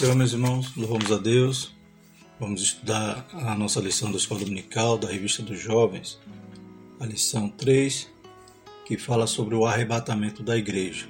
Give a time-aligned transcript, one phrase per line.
[0.00, 1.72] Senhor, meus irmãos, louvamos a Deus.
[2.40, 6.18] Vamos estudar a nossa lição da Escola Dominical, da Revista dos Jovens,
[6.98, 8.08] a lição 3,
[8.86, 11.06] que fala sobre o arrebatamento da igreja.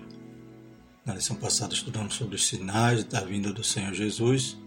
[1.07, 4.59] Na lição passada estudamos sobre os sinais da vinda do Senhor Jesus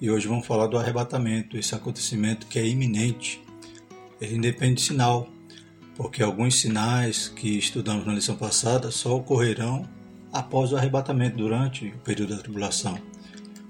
[0.00, 3.40] e hoje vamos falar do arrebatamento, esse acontecimento que é iminente.
[4.20, 5.28] Ele independe de sinal,
[5.94, 9.88] porque alguns sinais que estudamos na lição passada só ocorrerão
[10.32, 12.98] após o arrebatamento, durante o período da tribulação,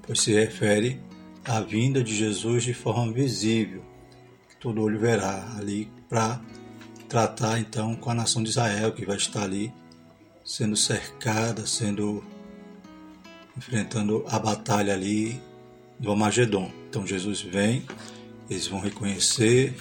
[0.07, 1.01] pois se refere
[1.45, 3.83] à vinda de Jesus de forma visível,
[4.49, 6.41] que todo olho verá ali para
[7.09, 9.73] tratar então com a nação de Israel, que vai estar ali
[10.45, 12.25] sendo cercada, sendo
[13.57, 15.41] enfrentando a batalha ali
[15.99, 16.71] do Amagedon.
[16.89, 17.85] Então Jesus vem,
[18.49, 19.75] eles vão reconhecer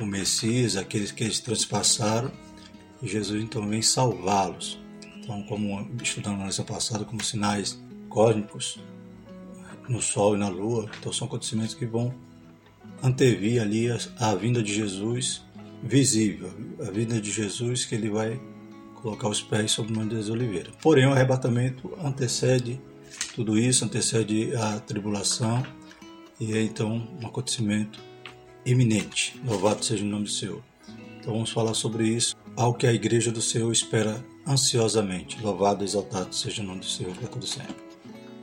[0.00, 2.30] o Messias, aqueles que eles transpassaram,
[3.02, 4.78] e Jesus então vem salvá-los.
[5.16, 7.80] Então, como estudamos na lição passada, como sinais
[8.10, 8.78] cósmicos
[9.88, 12.14] no Sol e na Lua, então são acontecimentos que vão
[13.02, 15.42] antevir ali a, a vinda de Jesus
[15.82, 18.40] visível, a vinda de Jesus que ele vai
[18.94, 20.74] colocar os pés sobre o Monte das Oliveiras.
[20.80, 22.80] Porém, o arrebatamento antecede
[23.34, 25.62] tudo isso, antecede a tribulação
[26.40, 28.00] e é então um acontecimento
[28.64, 29.38] iminente.
[29.44, 30.62] Louvado seja o nome do Senhor.
[31.20, 35.40] Então vamos falar sobre isso, ao que a igreja do Senhor espera ansiosamente.
[35.42, 37.83] Louvado e exaltado seja o nome do Senhor para todo sempre.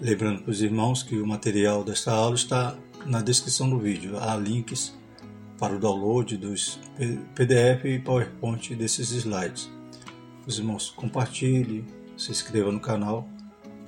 [0.02, 4.18] Lembrando para os irmãos que o material desta aula está na descrição do vídeo.
[4.18, 4.98] Há links
[5.60, 6.80] para o download dos
[7.36, 9.70] PDF e PowerPoint desses slides.
[10.48, 11.86] Os irmãos compartilhem,
[12.18, 13.30] se inscrevam no canal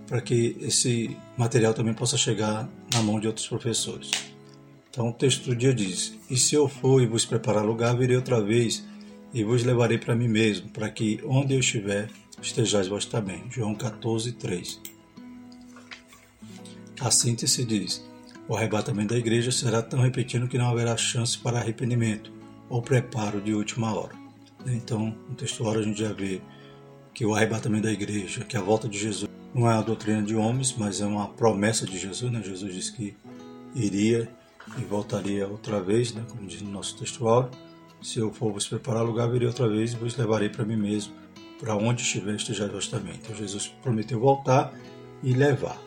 [0.05, 4.11] para que esse material também possa chegar na mão de outros professores.
[4.92, 8.16] Então o texto do dia diz: E se eu for e vos preparar lugar, virei
[8.16, 8.83] outra vez
[9.33, 12.08] e vos levarei para mim mesmo, para que onde eu estiver
[12.39, 13.45] estejais vós também.
[13.50, 14.92] João 14, 3.
[17.03, 18.02] A síntese diz:
[18.47, 22.31] o arrebatamento da igreja será tão repetido que não haverá chance para arrependimento
[22.69, 24.15] ou preparo de última hora.
[24.65, 26.42] Então, no texto hora a gente já vê
[27.13, 30.33] que o arrebatamento da igreja, que a volta de Jesus não é a doutrina de
[30.33, 32.31] homens, mas é uma promessa de Jesus.
[32.31, 32.42] Né?
[32.42, 33.17] Jesus disse que
[33.75, 34.30] iria
[34.77, 36.23] e voltaria outra vez, né?
[36.30, 37.52] como diz no nosso textual.
[38.02, 41.13] Se eu for vos preparar lugar, virei outra vez e vos levarei para mim mesmo,
[41.59, 43.15] para onde estiver esteja também.
[43.21, 44.73] Então Jesus prometeu voltar
[45.21, 45.77] e levar.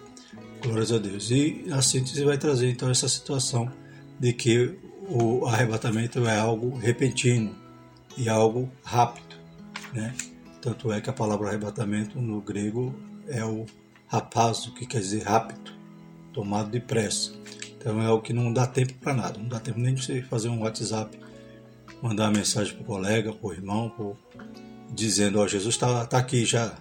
[0.66, 1.30] Glórias a Deus.
[1.30, 3.70] E a síntese vai trazer então essa situação
[4.18, 4.76] de que
[5.08, 7.54] o arrebatamento é algo repentino
[8.16, 9.36] e algo rápido,
[9.92, 10.12] né?
[10.60, 12.92] Tanto é que a palavra arrebatamento no grego
[13.28, 13.64] é o
[14.08, 15.70] rapazo, que quer dizer rápido,
[16.32, 17.32] tomado de pressa.
[17.78, 20.20] Então é algo que não dá tempo para nada, não dá tempo nem de você
[20.22, 21.16] fazer um WhatsApp,
[22.02, 24.16] mandar uma mensagem para o colega, para o irmão, pro...
[24.92, 26.74] dizendo: Ó, oh, Jesus está tá aqui já,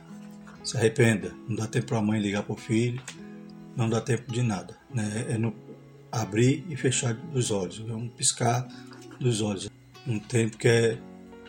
[0.64, 1.32] se arrependa.
[1.48, 3.00] Não dá tempo para a mãe ligar para o filho,
[3.76, 4.78] não dá tempo de nada.
[4.94, 5.26] Né?
[5.30, 5.54] É no
[6.12, 8.68] abrir e fechar dos olhos, é um piscar
[9.20, 9.70] dos olhos.
[10.08, 10.98] Um tempo que é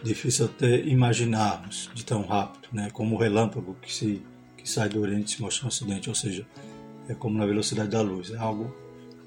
[0.02, 2.90] difícil até imaginarmos de tão rápido, né?
[2.90, 4.22] como o relâmpago que, se,
[4.56, 6.46] que sai do Oriente e se mostra no Ocidente, ou seja,
[7.08, 8.74] é como na velocidade da luz, é algo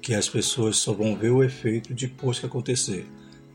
[0.02, 3.06] que as pessoas só vão ver o efeito depois que acontecer.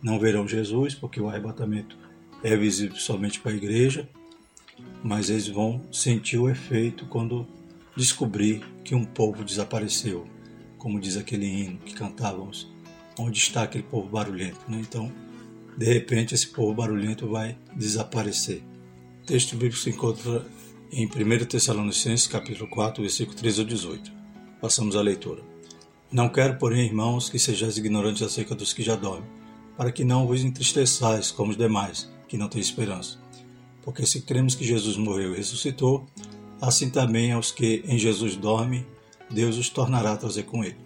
[0.01, 1.97] Não verão Jesus, porque o arrebatamento
[2.43, 4.07] é visível somente para a igreja,
[5.03, 7.47] mas eles vão sentir o efeito quando
[7.95, 10.27] descobrir que um povo desapareceu,
[10.77, 12.71] como diz aquele hino que cantávamos,
[13.17, 14.59] onde está aquele povo barulhento.
[14.67, 14.79] Né?
[14.81, 15.11] Então,
[15.77, 18.63] de repente, esse povo barulhento vai desaparecer.
[19.23, 20.45] O texto bíblico se encontra
[20.91, 24.11] em 1 Tessalonicenses, capítulo 4, versículo 13 ao 18.
[24.61, 25.41] Passamos à leitura.
[26.11, 29.29] Não quero, porém, irmãos, que sejais ignorantes acerca dos que já dormem,
[29.75, 33.19] para que não vos entristeçais como os demais, que não têm esperança.
[33.81, 36.07] Porque se cremos que Jesus morreu e ressuscitou,
[36.61, 38.85] assim também aos que em Jesus dormem,
[39.29, 40.77] Deus os tornará a trazer com ele.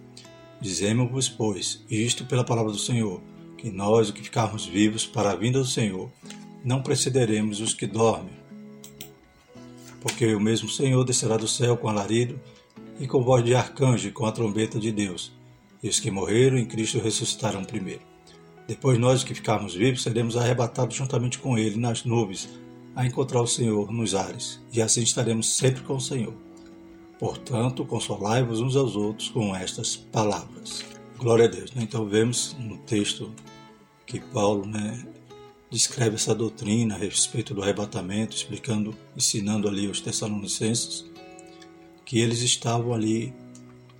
[0.60, 3.20] Dizemos-vos, pois, isto pela palavra do Senhor,
[3.56, 6.10] que nós, o que ficarmos vivos para a vinda do Senhor,
[6.64, 8.38] não precederemos os que dormem.
[10.00, 12.40] Porque o mesmo Senhor descerá do céu com alarido
[12.98, 15.32] e com voz de arcanjo e com a trombeta de Deus,
[15.82, 18.02] e os que morreram em Cristo ressuscitarão primeiro.
[18.66, 22.48] Depois nós, que ficarmos vivos, seremos arrebatados juntamente com Ele nas nuvens
[22.94, 26.34] a encontrar o Senhor nos ares, e assim estaremos sempre com o Senhor.
[27.18, 30.84] Portanto, consolai-vos uns aos outros com estas palavras.
[31.18, 31.70] Glória a Deus.
[31.72, 31.82] Né?
[31.82, 33.30] Então vemos no texto
[34.06, 35.06] que Paulo né,
[35.70, 41.04] descreve essa doutrina a respeito do arrebatamento, explicando, ensinando ali os Tessalonicenses
[42.06, 43.32] que eles estavam ali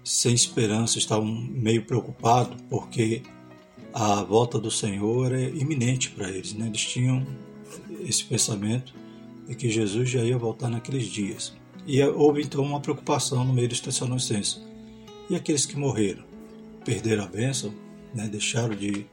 [0.02, 3.22] sem esperança, estavam meio preocupados porque
[3.92, 6.54] a volta do Senhor era iminente para eles.
[6.54, 6.66] Né?
[6.66, 7.24] Eles tinham
[8.00, 8.94] esse pensamento
[9.46, 11.52] de que Jesus já ia voltar naqueles dias.
[11.86, 14.60] E houve então uma preocupação no meio dos Tessalonicenses.
[15.28, 16.24] E aqueles que morreram,
[16.84, 17.72] perderam a bênção,
[18.14, 19.06] né, deixaram de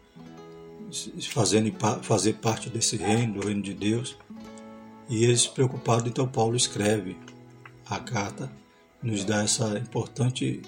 [1.30, 4.18] fazendo, fazer parte desse reino, do reino de Deus.
[5.09, 7.18] E eles preocupados, então Paulo escreve
[7.89, 8.51] a carta,
[9.01, 10.62] nos dá essa importante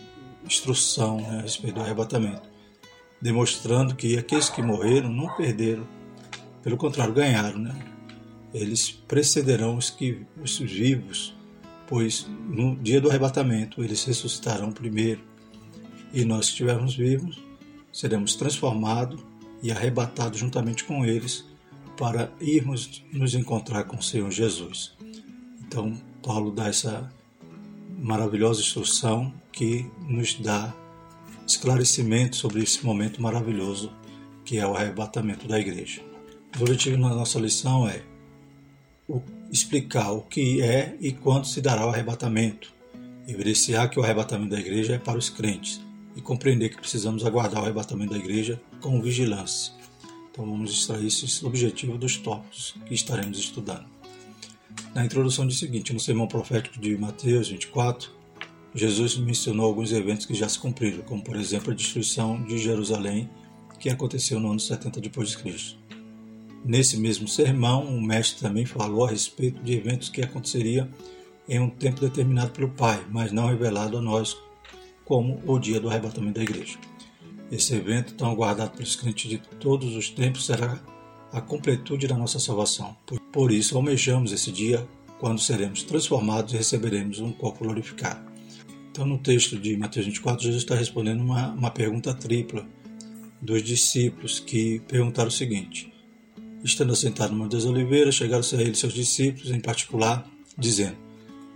[0.46, 2.50] instrução né, a respeito do arrebatamento,
[3.22, 5.86] demonstrando que aqueles que morreram não perderam,
[6.62, 7.60] pelo contrário, ganharam.
[7.60, 7.76] Né?
[8.54, 11.36] Eles precederão os, que, os vivos,
[11.88, 15.22] pois no dia do arrebatamento eles ressuscitarão primeiro,
[16.14, 17.40] e nós que estivermos vivos
[17.92, 19.20] seremos transformados
[19.62, 21.46] e arrebatados juntamente com eles
[21.98, 24.94] para irmos nos encontrar com o Senhor Jesus.
[25.62, 27.12] Então, Paulo dá essa
[27.98, 30.74] maravilhosa instrução que nos dá
[31.46, 33.92] esclarecimento sobre esse momento maravilhoso
[34.46, 36.09] que é o arrebatamento da igreja.
[36.58, 38.02] O objetivo na nossa lição é
[39.52, 42.74] explicar o que é e quando se dará o arrebatamento,
[43.28, 45.82] evidenciar que o arrebatamento da igreja é para os crentes
[46.16, 49.74] e compreender que precisamos aguardar o arrebatamento da igreja com vigilância.
[50.32, 53.86] Então vamos extrair esse objetivo dos tópicos que estaremos estudando.
[54.94, 58.12] Na introdução o seguinte, no sermão profético de Mateus 24,
[58.76, 63.30] Jesus mencionou alguns eventos que já se cumpriram, como por exemplo a destruição de Jerusalém,
[63.80, 65.79] que aconteceu no ano 70 depois de Cristo.
[66.64, 70.90] Nesse mesmo sermão, o mestre também falou a respeito de eventos que aconteceriam
[71.48, 74.38] em um tempo determinado pelo Pai, mas não revelado a nós,
[75.06, 76.78] como o dia do arrebatamento da igreja.
[77.52, 80.80] Esse evento, tão aguardado pelos crentes de todos os tempos, será
[81.32, 82.96] a completude da nossa salvação.
[83.32, 84.88] Por isso, almejamos esse dia
[85.20, 88.30] quando seremos transformados e receberemos um corpo glorificado.
[88.92, 92.68] Então, no texto de Mateus 24, Jesus está respondendo uma, uma pergunta tripla
[93.42, 95.89] dos discípulos que perguntaram o seguinte:
[96.64, 100.98] Estando assentado no Monte das Oliveiras, chegaram-se a ele seus discípulos, em particular, dizendo: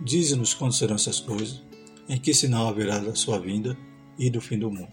[0.00, 1.62] Dize-nos quando serão essas coisas,
[2.08, 3.76] em que sinal haverá da sua vinda
[4.18, 4.92] e do fim do mundo.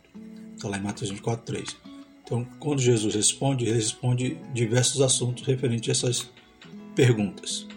[0.56, 1.78] Está lá em Mateus 24, 3.
[2.24, 6.30] Então, quando Jesus responde, ele responde diversos assuntos referentes a essas
[6.96, 7.68] perguntas.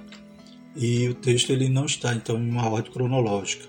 [0.76, 3.68] E o texto ele não está, então, em uma ordem cronológica,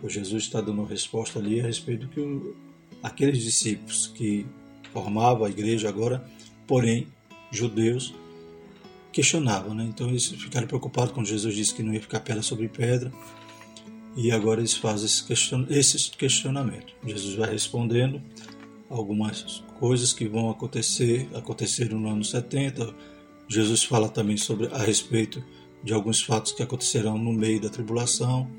[0.00, 2.56] pois Jesus está dando resposta ali a respeito do que o,
[3.02, 4.46] aqueles discípulos que
[4.92, 6.24] formavam a igreja agora,
[6.66, 7.08] porém,
[7.50, 8.14] judeus,
[9.12, 9.74] questionavam.
[9.74, 9.84] Né?
[9.84, 13.12] Então, eles ficaram preocupados quando Jesus disse que não ia ficar pedra sobre pedra,
[14.16, 16.94] e agora eles fazem esse, question, esse questionamento.
[17.04, 18.22] Jesus vai respondendo
[18.88, 22.94] algumas coisas que vão acontecer, aconteceram no ano 70.
[23.46, 25.44] Jesus fala também sobre a respeito
[25.82, 28.50] de alguns fatos que acontecerão no meio da tribulação,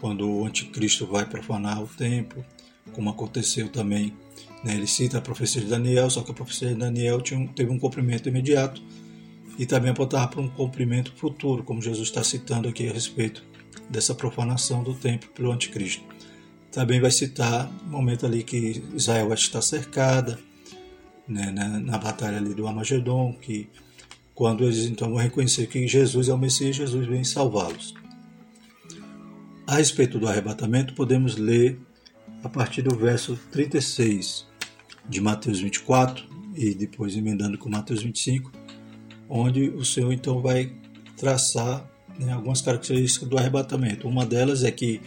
[0.00, 2.44] quando o anticristo vai profanar o templo,
[2.92, 4.12] como aconteceu também.
[4.64, 4.74] Né?
[4.74, 7.78] Ele cita a profecia de Daniel, só que a profecia de Daniel tinha, teve um
[7.78, 8.82] cumprimento imediato
[9.58, 13.44] e também apontava para um cumprimento futuro, como Jesus está citando aqui a respeito
[13.88, 16.04] dessa profanação do templo pelo anticristo.
[16.70, 20.38] Também vai citar o momento ali que Israel vai estar cercada,
[21.28, 23.68] né, na, na, batalha ali do Amagedon, que
[24.34, 27.94] quando eles então vão reconhecer que Jesus é o Messias, Jesus vem salvá-los.
[29.66, 31.78] A respeito do arrebatamento, podemos ler
[32.42, 34.46] a partir do verso 36
[35.08, 36.24] de Mateus 24
[36.54, 38.50] e depois emendando com Mateus 25,
[39.28, 40.72] onde o Senhor então vai
[41.16, 44.08] traçar né, algumas características do arrebatamento.
[44.08, 45.00] Uma delas é que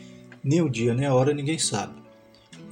[0.44, 2.02] nem o dia nem a hora ninguém sabe.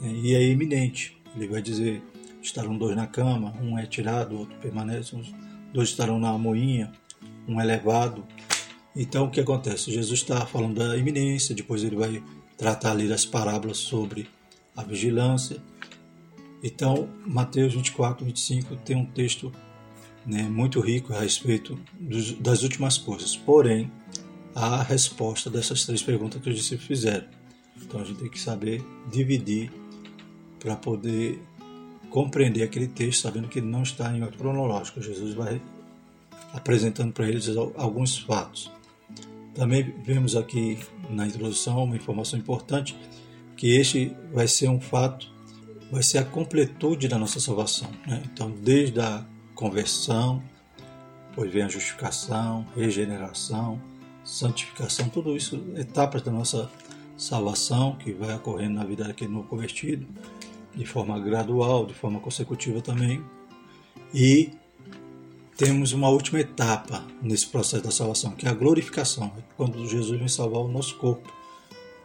[0.01, 1.17] Né, e é iminente.
[1.36, 2.01] Ele vai dizer:
[2.41, 5.15] estarão dois na cama, um é tirado, o outro permanece,
[5.74, 6.91] dois estarão na moinha,
[7.48, 8.25] um é levado.
[8.96, 9.91] Então o que acontece?
[9.91, 12.24] Jesus está falando da iminência, depois ele vai
[12.58, 14.27] tratar ali das parábolas sobre
[14.75, 15.58] a vigilância.
[16.63, 19.51] Então, Mateus 24, 25 tem um texto
[20.25, 23.36] né, muito rico a respeito dos, das últimas coisas.
[23.36, 23.92] Porém,
[24.56, 27.27] a resposta dessas três perguntas que os discípulos fizeram.
[27.82, 29.72] Então a gente tem que saber dividir
[30.60, 31.42] para poder
[32.10, 35.01] compreender aquele texto, sabendo que ele não está em ordem cronológica.
[35.01, 35.62] Jesus vai
[36.53, 38.72] apresentando para eles alguns fatos.
[39.56, 42.96] Também vemos aqui na introdução uma informação importante
[43.63, 45.32] que este vai ser um fato,
[45.89, 47.89] vai ser a completude da nossa salvação.
[48.05, 48.22] Né?
[48.25, 50.43] Então, desde a conversão,
[51.29, 53.82] depois vem a justificação, regeneração,
[54.22, 56.70] santificação, tudo isso etapas da nossa
[57.15, 60.05] salvação que vai ocorrendo na vida daquele novo convertido,
[60.75, 63.24] de forma gradual, de forma consecutiva também.
[64.13, 64.51] E
[65.55, 70.20] temos uma última etapa nesse processo da salvação, que é a glorificação, é quando Jesus
[70.20, 71.43] vem salvar o nosso corpo.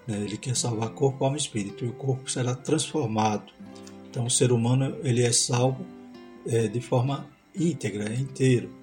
[0.08, 0.22] Né?
[0.22, 3.52] Ele quer salvar corpo, alma e espírito, e o corpo será transformado.
[4.10, 5.86] Então o ser humano ele é salvo
[6.46, 8.78] é, de forma íntegra, é inteiro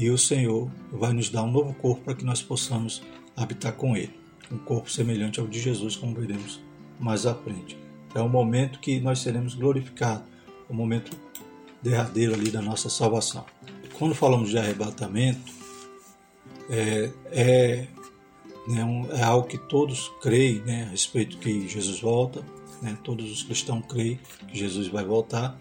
[0.00, 3.02] e o Senhor vai nos dar um novo corpo para que nós possamos
[3.36, 4.18] habitar com Ele.
[4.50, 6.58] Um corpo semelhante ao de Jesus, como veremos
[6.98, 7.78] mais à frente.
[8.14, 10.24] É o momento que nós seremos glorificados,
[10.70, 11.14] o momento
[11.82, 13.44] derradeiro ali da nossa salvação.
[13.92, 15.52] Quando falamos de arrebatamento,
[16.70, 17.86] é, é,
[18.70, 22.44] né, um, é algo que todos creem né, a respeito que Jesus volta,
[22.80, 25.60] né, todos os cristãos creem que Jesus vai voltar,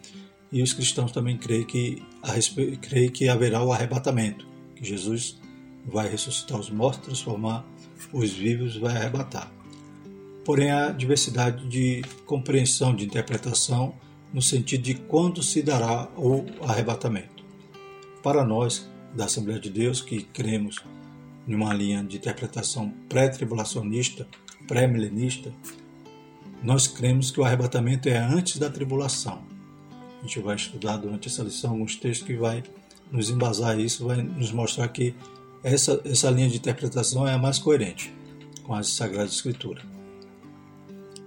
[0.51, 5.39] e os cristãos também creem que, a respeito, creem que haverá o arrebatamento, que Jesus
[5.85, 7.65] vai ressuscitar os mortos, transformar
[8.13, 9.51] os vivos, vai arrebatar.
[10.45, 13.93] Porém, há diversidade de compreensão, de interpretação,
[14.33, 17.43] no sentido de quando se dará o arrebatamento.
[18.23, 20.79] Para nós, da Assembleia de Deus, que cremos
[21.49, 24.27] numa linha de interpretação pré-tribulacionista,
[24.67, 25.51] pré-milenista,
[26.61, 29.41] nós cremos que o arrebatamento é antes da tribulação.
[30.19, 32.63] A gente vai estudar durante essa lição alguns textos que vai
[33.11, 35.15] nos embasar isso, vai nos mostrar que
[35.63, 38.13] essa, essa linha de interpretação é a mais coerente
[38.63, 39.83] com as Sagradas Escrituras.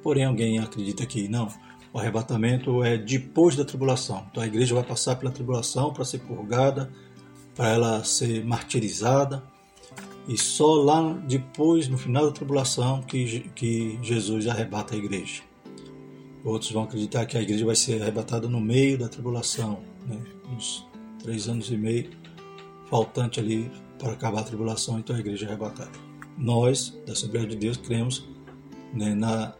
[0.02, 1.48] Porém, alguém acredita que não,
[1.92, 4.24] o arrebatamento é depois da tribulação.
[4.30, 6.92] Então a igreja vai passar pela tribulação para ser purgada,
[7.56, 9.42] para ela ser martirizada,
[10.28, 15.42] e só lá depois, no final da tribulação, que, que Jesus arrebata a igreja.
[16.44, 20.20] Outros vão acreditar que a igreja vai ser arrebatada no meio da tribulação, né?
[20.52, 20.86] uns
[21.22, 22.10] três anos e meio,
[22.88, 25.92] faltante ali para acabar a tribulação, então a igreja é arrebatada.
[26.36, 28.28] Nós, da Assembleia de Deus, cremos
[28.92, 29.54] né, na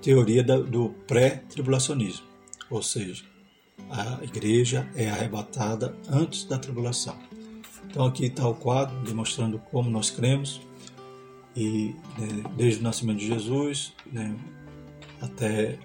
[0.00, 2.26] teoria da, do pré-tribulacionismo,
[2.70, 3.24] ou seja,
[3.90, 7.16] a igreja é arrebatada antes da tribulação.
[7.92, 10.62] Então aqui está o quadro demonstrando como nós cremos
[11.54, 14.34] e né, desde o nascimento de Jesus né,
[15.20, 15.78] até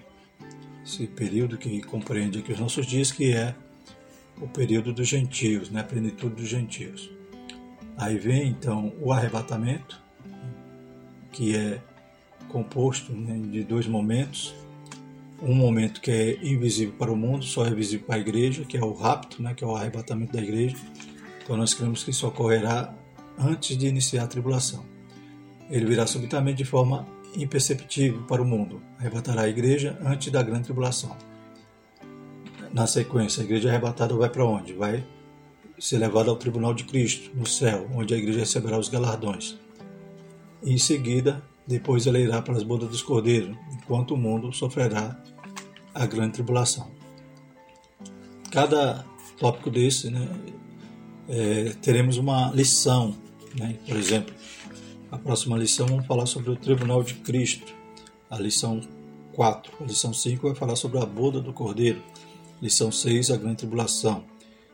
[0.82, 3.54] esse período que compreende aqui os nossos dias, que é
[4.40, 7.10] o período dos gentios, né, a plenitude dos gentios.
[7.98, 10.02] Aí vem então o arrebatamento,
[11.30, 11.78] que é
[12.48, 14.54] composto né, de dois momentos.
[15.42, 18.78] Um momento que é invisível para o mundo, só é visível para a igreja, que
[18.78, 20.74] é o rapto, né, que é o arrebatamento da igreja
[21.48, 22.94] então nós cremos que isso ocorrerá
[23.38, 24.84] antes de iniciar a tribulação.
[25.70, 30.64] Ele virá subitamente de forma imperceptível para o mundo, arrebatará a igreja antes da grande
[30.64, 31.16] tribulação.
[32.70, 34.74] Na sequência, a igreja arrebatada vai para onde?
[34.74, 35.02] Vai
[35.78, 39.56] ser levada ao tribunal de Cristo, no céu, onde a igreja receberá os galardões.
[40.62, 45.18] Em seguida, depois ela irá para as bodas dos cordeiros, enquanto o mundo sofrerá
[45.94, 46.90] a grande tribulação.
[48.52, 49.02] Cada
[49.38, 50.28] tópico desse né,
[51.28, 53.14] é, teremos uma lição.
[53.54, 53.76] Né?
[53.86, 54.34] Por exemplo,
[55.10, 57.72] a próxima lição vamos falar sobre o Tribunal de Cristo,
[58.30, 58.80] a lição
[59.34, 59.72] 4.
[59.80, 62.02] A lição 5 vai falar sobre a boda do Cordeiro,
[62.60, 64.24] lição 6, a grande tribulação.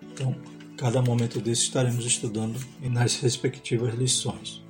[0.03, 0.35] Então,
[0.77, 4.63] cada momento desse estaremos estudando nas respectivas lições.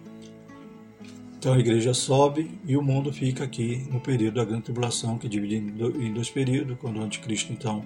[1.44, 5.28] Então a igreja sobe e o mundo fica aqui no período da grande tribulação, que
[5.28, 7.84] divide em dois períodos, quando o anticristo então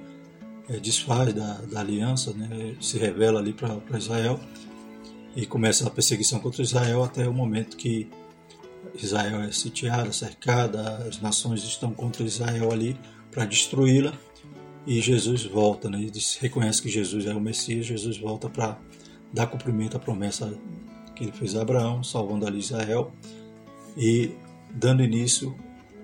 [0.68, 4.38] é, desfaz da, da aliança, né, se revela ali para Israel
[5.34, 8.08] e começa a perseguição contra Israel até o momento que
[8.94, 12.98] Israel é sitiada, cercada, as nações estão contra Israel ali
[13.30, 14.12] para destruí-la
[14.86, 18.78] e Jesus volta, né, ele reconhece que Jesus é o Messias, Jesus volta para
[19.32, 20.58] dar cumprimento à promessa
[21.14, 23.12] que ele fez a Abraão, salvando ali Israel
[23.96, 24.32] e
[24.70, 25.54] dando início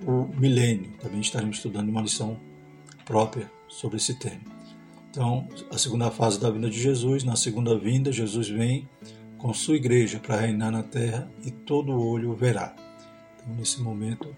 [0.06, 0.92] o milênio.
[1.00, 2.38] Também estaremos estudando uma lição
[3.04, 4.53] própria sobre esse tema.
[5.14, 8.88] Então, a segunda fase da vinda de Jesus, na segunda vinda, Jesus vem
[9.38, 12.74] com sua igreja para reinar na terra e todo olho o verá.
[13.36, 14.34] Então, nesse momento,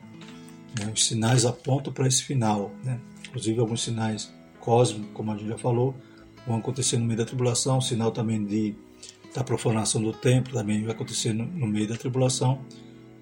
[0.78, 2.72] né, os sinais apontam para esse final.
[2.84, 3.00] Né?
[3.26, 4.30] Inclusive, alguns sinais
[4.60, 5.94] cósmicos, como a gente já falou,
[6.46, 8.74] vão acontecer no meio da tribulação, sinal também de,
[9.34, 12.60] da profanação do templo também vai acontecer no, no meio da tribulação.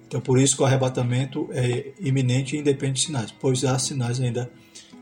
[0.05, 4.19] Então, por isso que o arrebatamento é iminente e independe de sinais, pois há sinais
[4.19, 4.51] ainda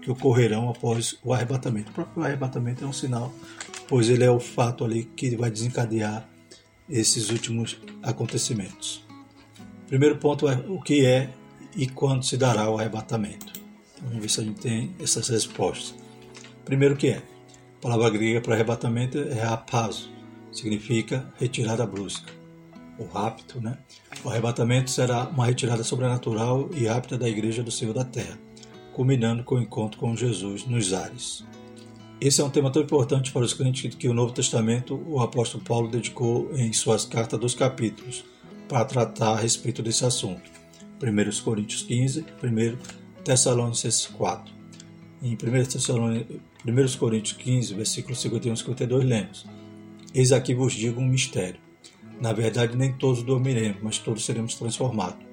[0.03, 1.91] que ocorrerão após o arrebatamento.
[1.91, 3.33] O próprio arrebatamento é um sinal,
[3.87, 6.27] pois ele é o fato ali que vai desencadear
[6.89, 9.05] esses últimos acontecimentos.
[9.87, 11.29] Primeiro ponto é o que é
[11.75, 13.53] e quando se dará o arrebatamento.
[13.95, 15.95] Então, vamos ver se a gente tem essas respostas.
[16.65, 17.17] Primeiro, o que é?
[17.77, 20.11] A palavra grega para arrebatamento é apazo,
[20.51, 22.31] significa retirada brusca,
[22.99, 23.61] o rapto.
[23.61, 23.77] Né?
[24.23, 28.42] O arrebatamento será uma retirada sobrenatural e rápida da igreja do Senhor da Terra
[28.93, 31.45] culminando com o encontro com Jesus nos ares.
[32.21, 35.63] Esse é um tema tão importante para os crentes que o Novo Testamento, o apóstolo
[35.63, 38.23] Paulo dedicou em suas cartas dos capítulos
[38.69, 40.49] para tratar a respeito desse assunto.
[41.01, 44.53] 1 Coríntios 15, 1 Tessalonicenses 4.
[45.21, 49.45] Em 1 Coríntios 15, versículos 51 e 52, lemos:
[50.13, 51.59] Eis aqui vos digo um mistério.
[52.21, 55.25] Na verdade, nem todos dormiremos, mas todos seremos transformados.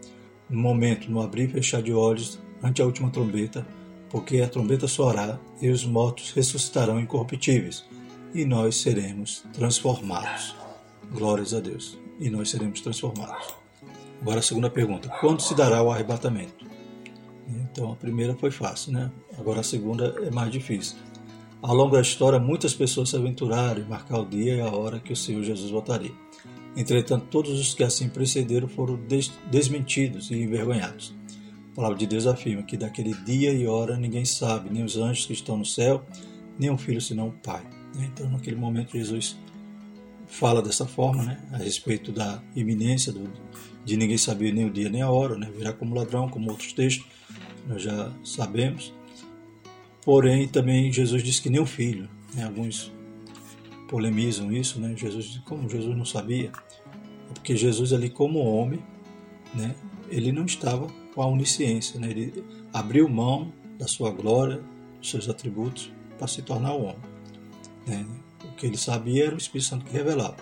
[0.49, 3.67] No momento, no abrir e fechar de olhos, ante a última trombeta,
[4.09, 7.85] porque a trombeta soará e os mortos ressuscitarão incorruptíveis,
[8.35, 10.55] e nós seremos transformados.
[11.12, 11.99] Glórias a Deus.
[12.19, 13.55] E nós seremos transformados.
[14.21, 16.67] Agora a segunda pergunta: quando se dará o arrebatamento?
[17.49, 19.11] Então a primeira foi fácil, né?
[19.38, 20.97] Agora a segunda é mais difícil.
[21.62, 24.99] Ao longo da história, muitas pessoas se aventuraram em marcar o dia e a hora
[24.99, 26.12] que o Senhor Jesus voltaria.
[26.76, 31.14] Entretanto, todos os que assim precederam foram des desmentidos e envergonhados.
[31.72, 35.26] A palavra de Deus afirma que daquele dia e hora ninguém sabe, nem os anjos
[35.26, 36.04] que estão no céu,
[36.58, 37.62] nem o filho senão o Pai.
[37.98, 39.36] Então, naquele momento, Jesus
[40.26, 43.30] fala dessa forma, né, a respeito da iminência do,
[43.84, 46.72] de ninguém saber nem o dia nem a hora, né, virá como ladrão, como outros
[46.72, 47.06] textos,
[47.66, 48.92] nós já sabemos.
[50.04, 52.08] Porém, também Jesus disse que nem o filho.
[52.34, 52.44] Né?
[52.44, 52.92] Alguns
[53.88, 54.94] polemizam isso, né?
[54.96, 56.52] Jesus, como Jesus não sabia,
[57.30, 58.80] é porque Jesus ali como homem,
[59.54, 59.74] né?
[60.08, 62.11] Ele não estava com a onisciência, né?
[62.11, 64.62] Ele abriu mão da sua glória,
[64.99, 66.99] dos seus atributos, para se tornar homem.
[67.87, 68.07] Né?
[68.45, 70.37] O que ele sabia era o Espírito Santo que revelava.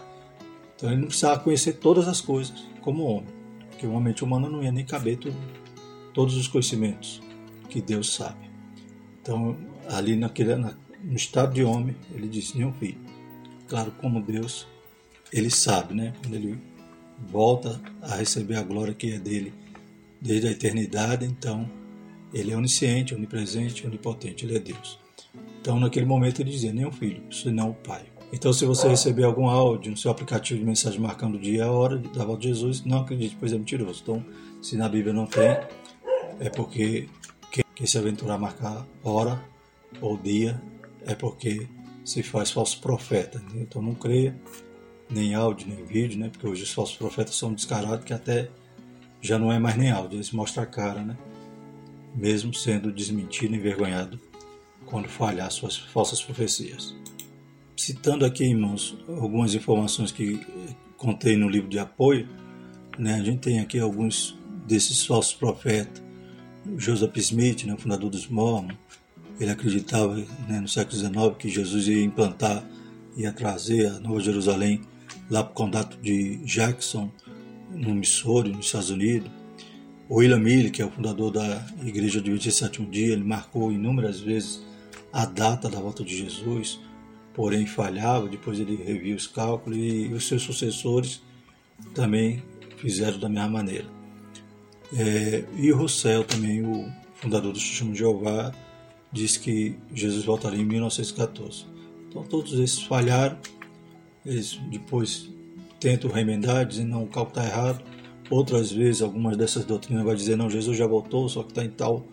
[0.75, 3.29] Então ele não precisava conhecer todas as coisas como homem,
[3.71, 5.37] porque uma mente humana não ia nem caber tudo,
[6.13, 7.21] todos os conhecimentos
[7.69, 8.49] que Deus sabe.
[9.21, 9.57] Então,
[9.89, 12.99] ali naquele, na, no estado de homem, ele disse: Nenhum filho.
[13.67, 14.67] Claro, como Deus,
[15.33, 16.15] ele sabe, né?
[16.23, 16.59] Quando ele
[17.31, 19.53] volta a receber a glória que é dele
[20.21, 21.69] desde a eternidade, então
[22.33, 24.99] ele é onisciente, onipresente, onipotente, ele é Deus.
[25.61, 28.05] Então, naquele momento, ele dizia: Nenhum filho, senão o Pai.
[28.33, 31.61] Então, se você receber algum áudio no seu aplicativo de mensagem marcando o dia e
[31.61, 34.01] a hora da volta de Jesus, não acredite, pois é mentiroso.
[34.03, 34.25] Então,
[34.61, 35.57] se na Bíblia não tem,
[36.39, 37.09] é porque
[37.75, 39.43] quem se aventurar a marcar hora
[40.01, 40.61] ou dia
[41.07, 41.69] é porque
[42.05, 43.43] se faz falso profeta.
[43.55, 44.37] Então não creia
[45.09, 46.29] nem áudio, nem vídeo, né?
[46.29, 48.50] Porque hoje os falsos profetas são descarados que até
[49.21, 51.17] já não é mais nem áudio, eles mostram a cara, né?
[52.15, 54.21] Mesmo sendo desmentido, envergonhado
[54.87, 56.95] quando falhar suas falsas profecias.
[57.76, 60.41] Citando aqui, irmãos, algumas informações que
[60.97, 62.28] contei no livro de apoio,
[62.99, 63.15] né?
[63.15, 66.09] A gente tem aqui alguns desses falsos profetas
[66.76, 68.76] Joseph Smith, né, fundador dos Mormons,
[69.41, 70.17] ele acreditava
[70.49, 72.65] né, no século XIX que Jesus ia implantar,
[73.17, 74.83] ia trazer a Nova Jerusalém
[75.31, 77.11] lá para o condado de Jackson,
[77.71, 79.31] no Missouri, nos Estados Unidos.
[80.09, 84.21] O William Miller, que é o fundador da Igreja de 27 Dia, ele marcou inúmeras
[84.21, 84.63] vezes
[85.13, 86.81] a data da volta de Jesus,
[87.35, 91.23] porém falhava, depois ele reviu os cálculos e os seus sucessores
[91.95, 92.43] também
[92.78, 93.87] fizeram da mesma maneira.
[94.97, 98.52] É, e o Russell também, o fundador do Testemunho de Jeová,
[99.13, 101.67] disse que Jesus voltaria em 1914.
[102.09, 103.39] Então todos esses falharam,
[104.25, 105.31] eles depois
[105.80, 107.82] tentam remendar, dizendo não, o cálculo está errado.
[108.30, 111.71] Outras vezes, algumas dessas doutrinas vai dizer não, Jesus já voltou, só que está em
[111.71, 112.04] tal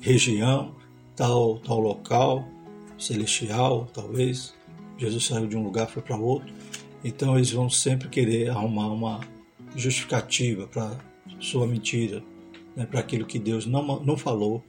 [0.00, 0.74] região,
[1.14, 2.46] tal, tal local,
[2.98, 4.54] celestial, talvez.
[4.98, 6.52] Jesus saiu de um lugar, foi para outro.
[7.04, 9.20] Então eles vão sempre querer arrumar uma
[9.74, 10.96] justificativa para
[11.38, 12.22] sua mentira,
[12.74, 14.62] né, para aquilo que Deus não, não falou,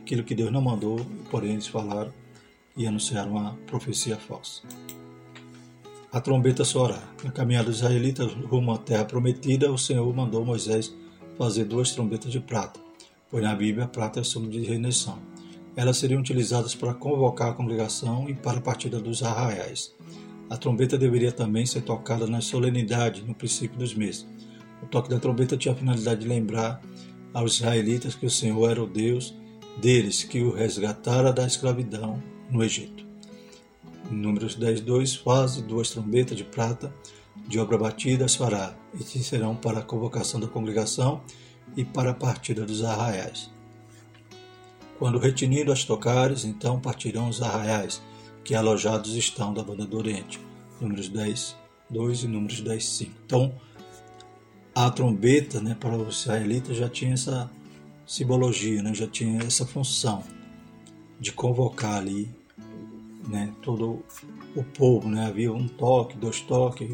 [0.00, 2.12] aquilo que Deus não mandou, porém eles falaram
[2.76, 4.62] e anunciaram uma profecia falsa.
[6.14, 7.02] A trombeta soará.
[7.24, 10.94] Na caminhada dos israelitas rumo à terra prometida, o Senhor mandou Moisés
[11.36, 12.78] fazer duas trombetas de prata,
[13.28, 15.18] pois na Bíblia a prata é símbolo de redenção.
[15.74, 19.92] Elas seriam utilizadas para convocar a congregação e para a partida dos arraiais.
[20.48, 24.24] A trombeta deveria também ser tocada nas solenidades no princípio dos meses,
[24.84, 26.80] o toque da trombeta tinha a finalidade de lembrar
[27.32, 29.34] aos israelitas que o Senhor era o Deus
[29.80, 33.03] deles, que o resgatara da escravidão no Egito.
[34.10, 36.92] Números 10, 2, faz duas trombetas de prata
[37.48, 41.22] de obra batida as fará, e serão para a convocação da congregação
[41.76, 43.50] e para a partida dos arraiais.
[44.98, 48.00] Quando retinido as tocares, então partirão os arraiais,
[48.44, 50.40] que alojados estão da banda do Oriente.
[50.80, 51.56] Números 10,
[51.90, 53.12] 2 e Números 10, 5.
[53.26, 53.54] Então,
[54.74, 57.50] a trombeta, né, para os israelitas já tinha essa
[58.06, 60.22] simbologia, né, já tinha essa função
[61.18, 62.28] de convocar ali,
[63.28, 64.04] né, todo
[64.54, 66.88] o povo, né, havia um toque, dois toques,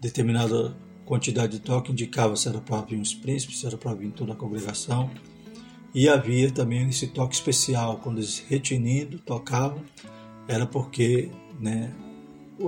[0.00, 4.10] determinada quantidade de toque indicava se era para vir os príncipes, se era para vir
[4.12, 5.10] toda a congregação.
[5.94, 9.82] E havia também esse toque especial, quando eles retinindo tocavam,
[10.48, 11.92] era porque né,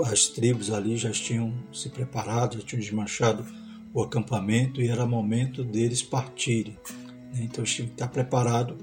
[0.04, 3.44] as tribos ali já tinham se preparado, já tinham desmanchado
[3.92, 6.76] o acampamento e era momento deles partirem.
[7.32, 7.44] Né?
[7.44, 8.76] Então eles tinham que estar preparados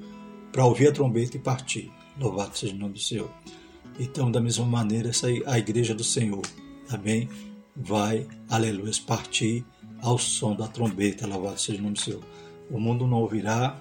[0.51, 1.91] para ouvir a trombeta e partir.
[2.19, 3.29] Louvado seja o nome do Senhor.
[4.01, 6.41] Então, da mesma maneira, essa, a igreja do Senhor
[6.89, 7.29] também
[7.75, 9.63] vai, aleluia, partir
[10.01, 11.27] ao som da trombeta.
[11.27, 12.23] Louvado seja o nome do Senhor.
[12.71, 13.79] O mundo não ouvirá,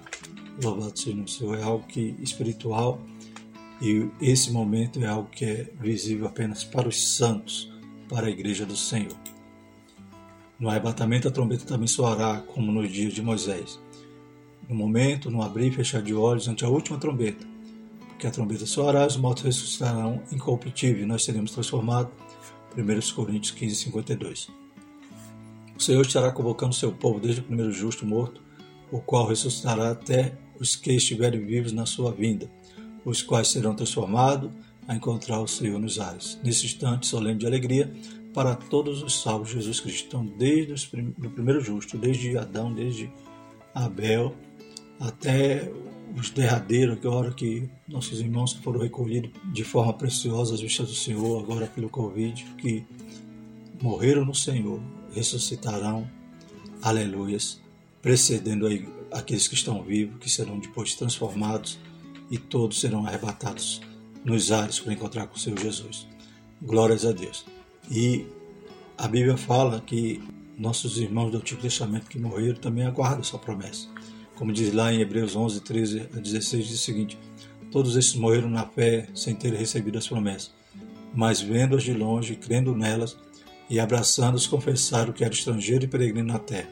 [0.63, 1.57] Louvado seja o Senhor.
[1.57, 3.01] É algo que espiritual
[3.81, 7.73] e esse momento é algo que é visível apenas para os santos,
[8.07, 9.17] para a igreja do Senhor.
[10.59, 13.79] No arrebatamento a trombeta também soará, como nos dias de Moisés.
[14.69, 17.50] No momento, no abrir e fechar de olhos ante a última trombeta,
[18.21, 22.13] porque a trombeta soará, os mortos ressuscitarão incorruptível nós seremos transformados.
[22.77, 24.47] 1 Coríntios 15, 52.
[25.75, 28.39] O Senhor estará convocando seu povo desde o primeiro justo morto,
[28.91, 32.47] o qual ressuscitará até os que estiverem vivos na sua vinda
[33.03, 34.51] os quais serão transformados
[34.87, 36.39] a encontrar o Senhor nos ares.
[36.43, 37.91] Nesse instante solene de alegria
[38.35, 40.05] para todos os salvos de Jesus Cristo.
[40.05, 43.11] Então, desde o primeiro justo, desde Adão, desde
[43.73, 44.35] Abel,
[44.99, 45.71] até
[46.15, 51.41] os derradeiros, agora que nossos irmãos foram recolhidos de forma preciosa às vistas do Senhor,
[51.41, 52.85] agora pelo Covid, que
[53.81, 54.81] morreram no Senhor,
[55.13, 56.09] ressuscitarão,
[56.81, 57.61] aleluias,
[58.01, 58.67] precedendo
[59.11, 61.79] aqueles que estão vivos, que serão depois transformados
[62.29, 63.81] e todos serão arrebatados
[64.23, 66.07] nos ares para encontrar com o Senhor Jesus.
[66.61, 67.45] Glórias a Deus.
[67.89, 68.25] E
[68.97, 70.21] a Bíblia fala que
[70.57, 73.87] nossos irmãos do Antigo Testamento que morreram também aguardam essa promessa.
[74.35, 77.19] Como diz lá em Hebreus 11, 13 a 16, diz o seguinte:
[77.71, 80.51] Todos esses morreram na fé sem ter recebido as promessas,
[81.13, 83.17] mas vendo-as de longe, crendo nelas
[83.69, 86.69] e abraçando-as, confessaram que era estrangeiro e peregrino na terra.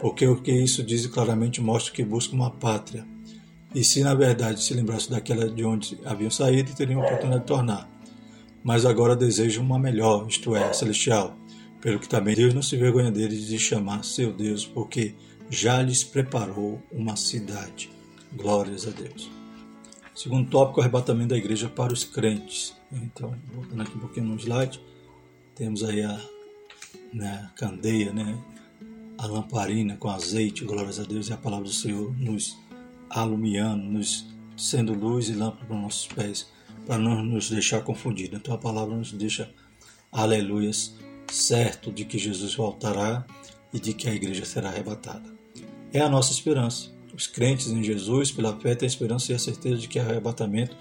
[0.00, 3.06] Porque o que isso diz claramente mostra que busca uma pátria
[3.74, 7.46] e se na verdade se lembrasse daquela de onde haviam saído, teriam a oportunidade de
[7.46, 7.86] tornar.
[8.64, 11.36] Mas agora desejam uma melhor, isto é, celestial,
[11.80, 15.14] pelo que também Deus não se vergonha deles de chamar seu Deus, porque
[15.50, 17.90] já lhes preparou uma cidade.
[18.32, 19.30] Glórias a Deus.
[20.14, 22.74] Segundo tópico, o arrebatamento da igreja para os crentes.
[22.90, 24.80] Então, voltando aqui um pouquinho no slide,
[25.54, 26.20] temos aí a
[27.12, 28.38] né, candeia, né,
[29.18, 32.56] a lamparina com azeite, glórias a Deus, e a palavra do Senhor nos
[33.10, 36.46] alumiando, nos sendo luz e lâmpada para nossos pés,
[36.86, 38.38] para não nos deixar confundidos.
[38.38, 39.50] Então a palavra nos deixa,
[40.10, 40.94] aleluias,
[41.30, 43.26] certo de que Jesus voltará
[43.72, 45.35] e de que a igreja será arrebatada.
[45.96, 46.90] É a nossa esperança.
[47.14, 50.02] Os crentes em Jesus, pela fé, têm a esperança e a certeza de que o
[50.02, 50.76] arrebatamento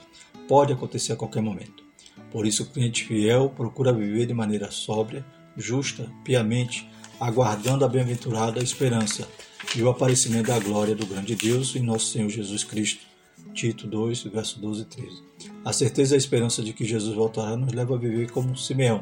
[0.45, 1.85] pode acontecer a qualquer momento.
[2.29, 5.25] Por isso, o crente fiel procura viver de maneira sóbria,
[5.55, 9.25] justa, piamente, aguardando a bem-aventurada esperança
[9.73, 13.05] e o aparecimento da glória do grande Deus e nosso Senhor Jesus Cristo.
[13.53, 15.23] Tito 2, verso 12 e 13.
[15.63, 19.01] A certeza e a esperança de que Jesus voltará nos leva a viver como Simeão,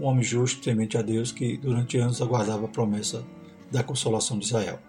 [0.00, 3.22] um homem justo, temente a Deus, que durante anos aguardava a promessa
[3.70, 4.80] da consolação de Israel.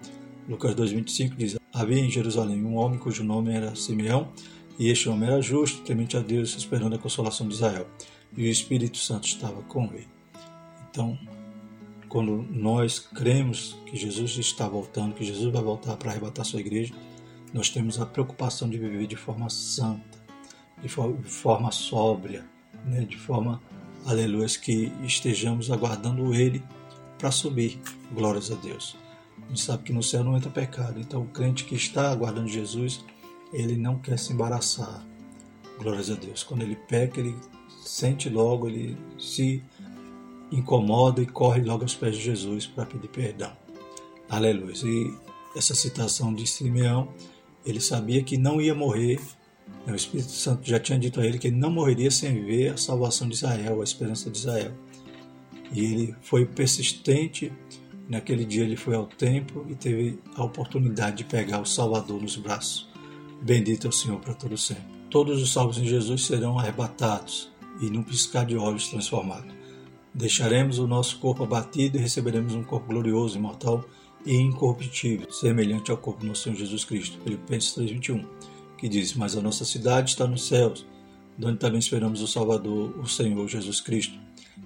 [0.48, 4.32] Lucas 2,25 diz: Havia em Jerusalém um homem cujo nome era Simeão,
[4.78, 7.88] e este homem era justo, temente a Deus, esperando a consolação de Israel,
[8.36, 10.08] e o Espírito Santo estava com ele.
[10.90, 11.18] Então,
[12.08, 16.94] quando nós cremos que Jesus está voltando, que Jesus vai voltar para arrebatar sua igreja,
[17.54, 20.24] nós temos a preocupação de viver de forma santa,
[20.82, 22.46] de forma sóbria,
[22.86, 23.02] né?
[23.02, 23.62] de forma,
[24.06, 26.62] aleluia, que estejamos aguardando Ele
[27.18, 27.80] para subir.
[28.14, 29.05] Glórias a Deus.
[29.46, 32.48] A gente sabe que no céu não entra pecado, então o crente que está aguardando
[32.48, 33.04] Jesus,
[33.54, 35.06] ele não quer se embaraçar.
[35.80, 36.44] Glórias a Deus.
[36.44, 37.36] Quando ele peca, ele
[37.84, 39.64] sente logo, ele se
[40.52, 43.52] incomoda e corre logo aos pés de Jesus para pedir perdão.
[44.30, 44.74] Aleluia.
[44.84, 45.14] E
[45.56, 47.10] essa citação de Simeão,
[47.66, 49.20] ele sabia que não ia morrer.
[49.88, 52.78] O Espírito Santo já tinha dito a ele que ele não morreria sem ver a
[52.78, 54.74] salvação de Israel, a esperança de Israel.
[55.72, 57.52] E ele foi persistente.
[58.08, 62.36] Naquele dia ele foi ao templo e teve a oportunidade de pegar o Salvador nos
[62.36, 62.88] braços.
[63.42, 64.84] Bendito é o Senhor para todo sempre.
[65.10, 69.54] Todos os salvos em Jesus serão arrebatados e num piscar de olhos transformados.
[70.14, 73.84] Deixaremos o nosso corpo abatido e receberemos um corpo glorioso, imortal
[74.26, 77.20] e incorruptível, semelhante ao corpo do nosso Senhor Jesus Cristo.
[77.24, 78.26] Filipenses 3,21,
[78.78, 80.86] que diz: Mas a nossa cidade está nos céus,
[81.42, 84.18] onde também esperamos o Salvador, o Senhor Jesus Cristo,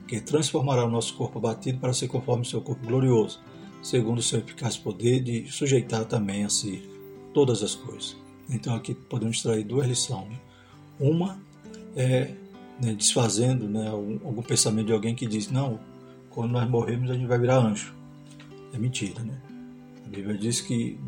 [0.07, 3.39] que transformará o nosso corpo abatido para ser conforme o seu corpo glorioso,
[3.81, 6.83] segundo o seu eficaz poder de sujeitar também a si
[7.33, 8.17] todas as coisas.
[8.49, 10.37] Então aqui podemos extrair duas lições.
[10.99, 11.39] Uma
[11.95, 12.33] é
[12.79, 15.79] né, desfazendo né, algum, pensamento de alguém que diz: não,
[16.29, 17.93] quando nós morrermos a gente vai virar anjo.
[18.73, 19.39] É mentira, né?
[20.05, 20.99] A Bíblia diz que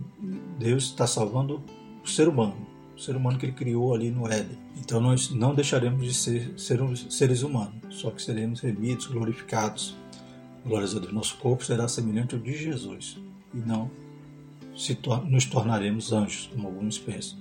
[0.60, 1.64] Deus está salvando
[2.04, 2.56] o ser humano,
[3.02, 4.58] ser humano que ele criou ali no Éden.
[4.78, 9.96] Então nós não deixaremos de ser, ser seres humanos, só que seremos remidos, glorificados.
[10.66, 11.12] Glórias a Deus.
[11.12, 13.18] Nosso corpo será semelhante ao de Jesus
[13.54, 13.90] e não
[15.02, 17.38] tor nos tornaremos anjos, como alguns pensam.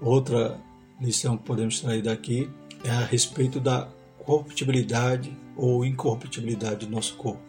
[0.00, 0.60] Outra
[1.00, 2.48] lição que podemos extrair daqui
[2.84, 3.88] é a respeito da
[4.24, 7.42] corruptibilidade ou incorruptibilidade do nosso corpo.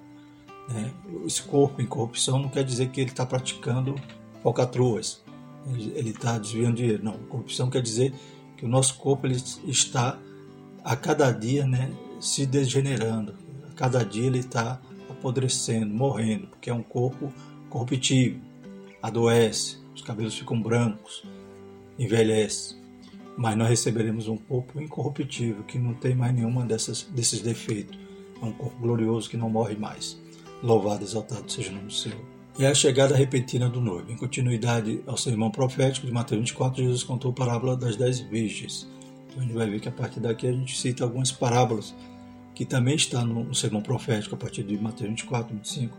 [0.69, 0.91] Né?
[1.25, 3.95] Esse corpo em corrupção não quer dizer que ele está praticando
[4.41, 5.23] falcatruas.
[5.95, 7.03] Ele está desviando dinheiro.
[7.03, 8.13] Não, corrupção quer dizer
[8.57, 10.19] que o nosso corpo ele está
[10.83, 13.35] a cada dia né, se degenerando,
[13.69, 17.31] a cada dia ele está apodrecendo, morrendo, porque é um corpo
[17.69, 18.39] corruptível,
[19.01, 21.23] adoece, os cabelos ficam brancos,
[21.97, 22.77] envelhece.
[23.37, 27.97] Mas nós receberemos um corpo incorruptível, que não tem mais nenhuma dessas, desses defeitos.
[28.41, 30.19] É um corpo glorioso que não morre mais.
[30.61, 32.38] Louvado, exaltado seja o nome do Senhor.
[32.59, 34.11] E a chegada repentina do noivo.
[34.11, 38.85] Em continuidade ao sermão profético de Mateus 24, Jesus contou a parábola das dez virgens.
[39.29, 41.95] Então a gente vai ver que a partir daqui a gente cita algumas parábolas
[42.53, 45.97] que também está no sermão profético a partir de Mateus 24, 25.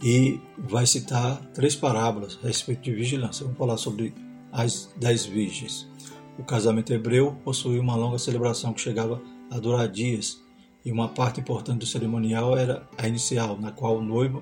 [0.00, 3.42] E vai citar três parábolas a respeito de vigilância.
[3.42, 4.14] Vamos falar sobre
[4.52, 5.88] as dez virgens.
[6.38, 10.40] O casamento hebreu possuía uma longa celebração que chegava a durar dias,
[10.84, 14.40] e uma parte importante do cerimonial era a inicial, na qual o noivo,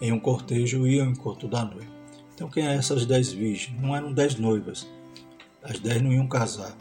[0.00, 1.92] em um cortejo, ia ao encontro da noiva.
[2.34, 3.80] Então, quem é essas dez virgens?
[3.80, 4.88] Não eram dez noivas.
[5.62, 6.76] As dez não iam casar.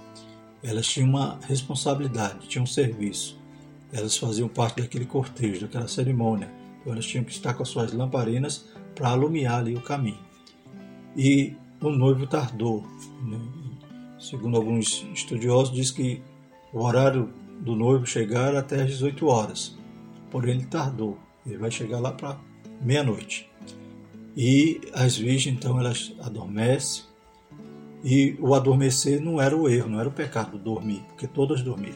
[0.63, 3.39] Elas tinham uma responsabilidade, tinham um serviço.
[3.91, 6.51] Elas faziam parte daquele cortejo, daquela cerimônia.
[6.81, 10.19] Então, elas tinham que estar com as suas lamparinas para alumiar ali o caminho.
[11.15, 12.83] E o noivo tardou.
[13.21, 13.39] Né?
[14.19, 16.21] Segundo alguns estudiosos, diz que
[16.71, 19.77] o horário do noivo chegar até às 18 horas.
[20.31, 21.19] Porém, ele tardou.
[21.45, 22.39] Ele vai chegar lá para
[22.83, 23.49] meia-noite.
[24.35, 27.03] E as virgens, então, elas adormecem.
[28.03, 31.95] E o adormecer não era o erro, não era o pecado dormir, porque todas dormiam.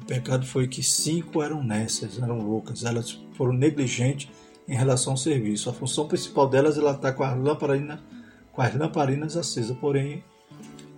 [0.00, 4.28] O pecado foi que cinco eram nessas, eram loucas, elas foram negligentes
[4.66, 5.70] em relação ao serviço.
[5.70, 8.00] A função principal delas ela está com as lamparinas,
[8.50, 10.24] com as lamparinas acesas, porém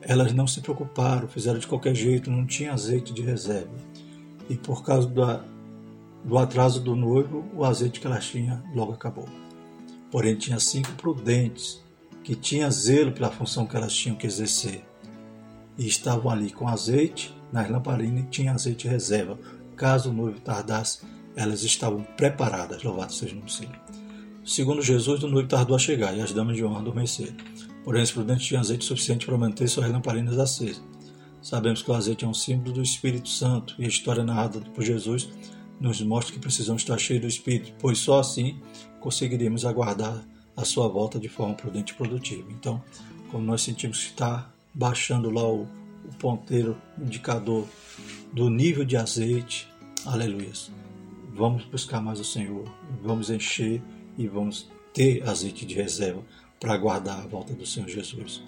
[0.01, 3.75] elas não se preocuparam, fizeram de qualquer jeito, não tinha azeite de reserva.
[4.49, 5.45] E por causa da,
[6.25, 9.29] do atraso do noivo, o azeite que elas tinham logo acabou.
[10.11, 11.83] Porém, tinha cinco prudentes
[12.23, 14.85] que tinham zelo pela função que elas tinham que exercer.
[15.77, 19.39] E estavam ali com azeite nas lamparinas e tinham azeite reserva.
[19.75, 21.01] Caso o noivo tardasse,
[21.35, 22.83] elas estavam preparadas.
[22.83, 23.81] Louvado seja o nome Senhor.
[24.45, 27.35] Segundo Jesus, o noivo tardou a chegar e as damas de honra adormeceram.
[27.85, 30.83] Porém, os prudentes tinham azeite suficiente para manter suas lamparinas acesas.
[31.41, 34.85] Sabemos que o azeite é um símbolo do Espírito Santo e a história narrada por
[34.85, 35.29] Jesus
[35.83, 38.61] nos mostra que precisamos estar cheios do Espírito, pois só assim
[39.01, 40.25] conseguiremos aguardar
[40.57, 42.47] a sua volta de forma prudente e produtiva.
[42.53, 42.83] Então,
[43.31, 47.67] como nós sentimos que está baixando lá o, o ponteiro indicador
[48.33, 49.69] do nível de azeite,
[50.07, 50.53] aleluia.
[51.35, 52.65] Vamos buscar mais o Senhor,
[53.03, 53.83] vamos encher
[54.17, 56.23] e vamos ter azeite de reserva
[56.61, 58.41] para aguardar a volta do Senhor Jesus.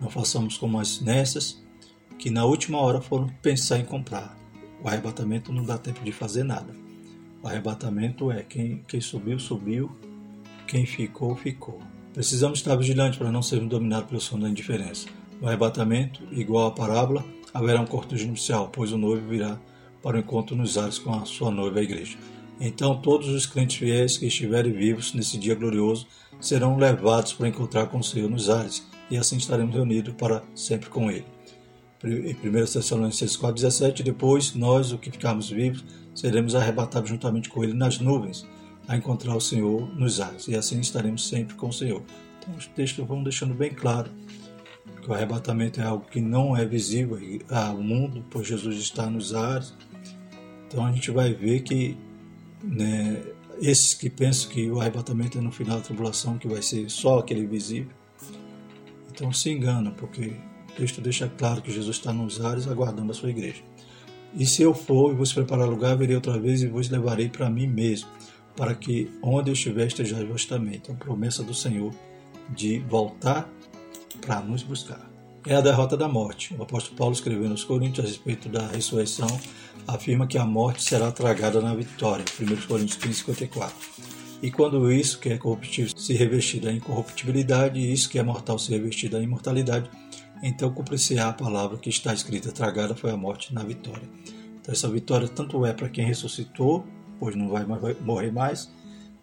[0.00, 1.62] Não façamos como as nessas
[2.18, 4.43] que na última hora foram pensar em comprar.
[4.84, 6.76] O arrebatamento não dá tempo de fazer nada.
[7.42, 9.90] O arrebatamento é quem, quem subiu, subiu,
[10.66, 11.80] quem ficou, ficou.
[12.12, 15.08] Precisamos estar vigilantes para não sermos dominados pelo som da indiferença.
[15.40, 19.58] No arrebatamento, igual à parábola, haverá um cortejo nupcial, pois o noivo virá
[20.02, 22.18] para o encontro nos ares com a sua noiva, a igreja.
[22.60, 26.06] Então todos os crentes fiéis que estiverem vivos nesse dia glorioso
[26.38, 30.90] serão levados para encontrar com o Senhor nos ares, e assim estaremos reunidos para sempre
[30.90, 31.33] com Ele.
[32.04, 32.36] Em 1
[32.66, 35.82] Tessalonicenses 4,17, depois nós, o que ficarmos vivos,
[36.14, 38.46] seremos arrebatados juntamente com Ele nas nuvens,
[38.86, 42.02] a encontrar o Senhor nos ares, e assim estaremos sempre com o Senhor.
[42.38, 44.10] Então os textos vão deixando bem claro
[45.00, 49.34] que o arrebatamento é algo que não é visível ao mundo, pois Jesus está nos
[49.34, 49.74] ares.
[50.66, 51.96] Então a gente vai ver que
[52.62, 53.22] né,
[53.60, 57.20] esses que pensam que o arrebatamento é no final da tribulação, que vai ser só
[57.20, 57.90] aquele visível,
[59.10, 60.34] então se enganam, porque
[60.74, 63.62] o texto deixa claro que Jesus está nos ares aguardando a sua igreja.
[64.36, 67.48] E se eu for e vos preparar lugar, virei outra vez e vos levarei para
[67.48, 68.08] mim mesmo,
[68.56, 70.74] para que onde eu estiver esteja vós também.
[70.74, 71.94] Então, promessa do Senhor
[72.50, 73.48] de voltar
[74.20, 75.08] para nos buscar.
[75.46, 76.54] É a derrota da morte.
[76.58, 79.28] O apóstolo Paulo escreveu nos Coríntios a respeito da ressurreição
[79.86, 82.24] afirma que a morte será tragada na vitória.
[82.40, 83.76] 1 Coríntios 15, 54.
[84.42, 88.58] E quando isso que é corruptível se revestir da incorruptibilidade, e isso que é mortal
[88.58, 89.88] se revestir da imortalidade,
[90.46, 94.06] então cumprir-se-á a palavra que está escrita: tragada foi a morte na vitória.
[94.60, 96.84] Então, essa vitória tanto é para quem ressuscitou,
[97.18, 97.64] pois não vai
[98.00, 98.70] morrer mais,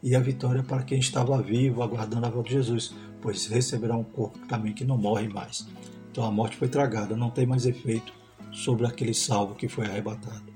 [0.01, 3.95] e a vitória é para quem estava vivo, aguardando a volta de Jesus, pois receberá
[3.95, 5.67] um corpo também que não morre mais.
[6.11, 8.11] Então a morte foi tragada, não tem mais efeito
[8.51, 10.51] sobre aquele salvo que foi arrebatado.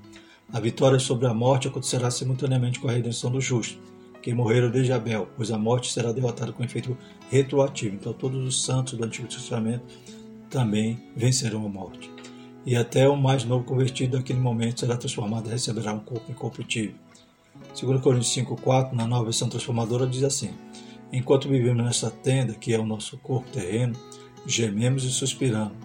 [0.52, 3.80] A vitória sobre a morte acontecerá simultaneamente com a redenção do justo,
[4.22, 6.96] que morreram desde Abel, pois a morte será derrotada com efeito
[7.30, 7.94] retroativo.
[7.94, 9.84] Então todos os santos do Antigo Testamento
[10.50, 12.10] também vencerão a morte.
[12.64, 16.96] E até o mais novo convertido naquele momento será transformado e receberá um corpo incorruptível.
[17.80, 20.50] 2 Coríntios 5,4, na nova versão transformadora, diz assim:
[21.12, 23.94] Enquanto vivemos nessa tenda, que é o nosso corpo terreno,
[24.46, 25.76] gememos e suspiramos.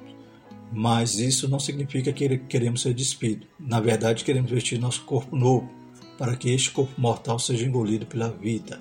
[0.72, 3.48] Mas isso não significa que queremos ser despidos.
[3.60, 5.70] Na verdade, queremos vestir nosso corpo novo,
[6.18, 8.80] para que este corpo mortal seja engolido pela vida.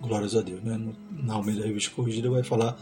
[0.00, 0.62] Glórias a Deus.
[0.62, 0.78] Né?
[1.10, 2.76] Na Almeida Revista Corrigida vai falar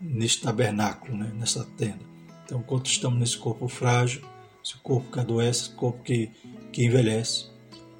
[0.00, 1.30] neste tabernáculo, né?
[1.34, 2.10] nessa tenda.
[2.44, 4.22] Então, enquanto estamos nesse corpo frágil,
[4.64, 6.30] esse corpo que adoece, esse corpo que,
[6.72, 7.46] que envelhece,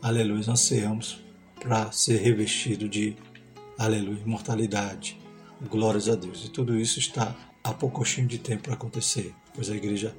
[0.00, 1.22] aleluia, ansiamos
[1.60, 3.16] para ser revestido de,
[3.78, 5.18] aleluia, imortalidade.
[5.68, 6.46] Glórias a Deus.
[6.46, 10.16] E tudo isso está a pouquinho de tempo para acontecer, pois a igreja,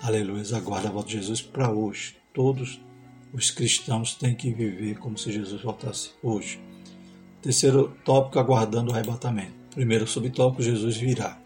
[0.00, 2.16] aleluia, aguarda a volta de Jesus para hoje.
[2.32, 2.80] Todos
[3.32, 6.60] os cristãos têm que viver como se Jesus voltasse hoje.
[7.42, 9.57] Terceiro tópico, aguardando o arrebatamento.
[9.78, 11.38] Primeiro subtópico, Jesus virá.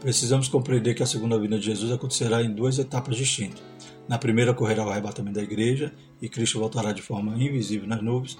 [0.00, 3.62] Precisamos compreender que a segunda vinda de Jesus acontecerá em duas etapas distintas.
[4.08, 8.36] Na primeira ocorrerá o arrebatamento da igreja e Cristo voltará de forma invisível nas nuvens.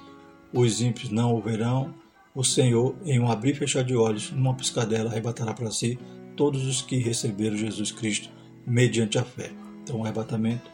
[0.53, 1.95] Os ímpios não o verão.
[2.35, 5.97] O Senhor, em um abrir e fechar de olhos, numa piscadela, arrebatará para si
[6.37, 8.29] todos os que receberam Jesus Cristo
[8.66, 9.53] mediante a fé.
[9.85, 10.69] Então, o arrebatamento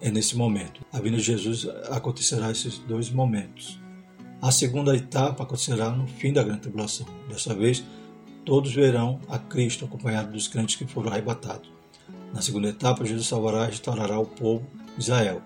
[0.00, 0.84] é nesse momento.
[0.92, 3.80] A vinda de Jesus acontecerá esses dois momentos.
[4.42, 7.06] A segunda etapa acontecerá no fim da grande tribulação.
[7.28, 7.84] Dessa vez,
[8.44, 11.70] todos verão a Cristo acompanhado dos crentes que foram arrebatados.
[12.34, 14.66] Na segunda etapa, Jesus salvará e restaurará o povo
[14.98, 15.40] Israel.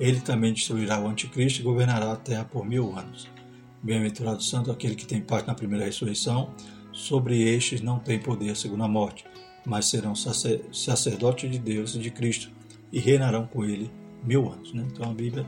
[0.00, 3.28] Ele também destruirá o anticristo e governará a terra por mil anos.
[3.84, 6.52] Bem-aventurado santo aquele que tem parte na primeira ressurreição.
[6.92, 9.24] Sobre estes não tem poder a segunda morte,
[9.64, 12.50] mas serão sacerdotes de Deus e de Cristo
[12.90, 13.88] e reinarão com ele
[14.24, 14.74] mil anos.
[14.74, 14.84] Né?
[14.90, 15.46] Então a Bíblia